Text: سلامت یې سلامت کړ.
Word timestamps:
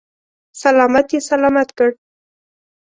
سلامت 0.61 1.07
یې 1.13 1.19
سلامت 1.29 1.69
کړ. 1.77 1.89